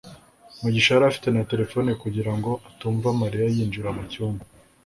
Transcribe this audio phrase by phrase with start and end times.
[0.61, 4.43] mugisha yari afite na terefone kugira ngo atumva mariya yinjira mu cyumba